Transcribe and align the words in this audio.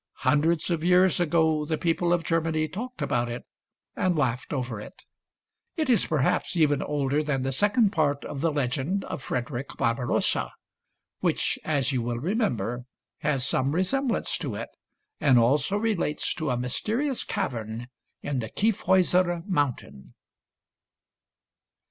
Hun 0.25 0.41
dreds 0.41 0.71
of 0.71 0.83
years 0.83 1.19
ago 1.19 1.63
the 1.63 1.77
people 1.77 2.11
of 2.11 2.23
Germany 2.23 2.67
talked 2.67 3.03
about 3.03 3.29
it 3.29 3.45
and 3.95 4.17
laughed 4.17 4.51
over 4.51 4.79
It. 4.79 5.05
It 5.77 5.91
is 5.91 6.07
perhaps 6.07 6.57
even 6.57 6.81
older 6.81 7.21
than 7.21 7.43
the 7.43 7.51
second 7.51 7.91
part 7.91 8.25
of 8.25 8.41
the 8.41 8.51
legend 8.51 9.05
of 9.05 9.21
Frederick 9.21 9.77
Barbarossa, 9.77 10.49
which, 11.19 11.59
as 11.63 11.91
you 11.91 12.01
will 12.01 12.17
remember, 12.17 12.85
has 13.19 13.45
some 13.45 13.73
resemblance 13.73 14.39
to 14.39 14.55
it 14.55 14.69
and 15.19 15.37
also 15.37 15.77
relates 15.77 16.33
to 16.33 16.49
a 16.49 16.57
mysterious 16.57 17.23
cavern 17.23 17.87
in 18.23 18.39
the 18.39 18.49
Kyffhauser 18.49 19.43
Mountain. 19.45 20.15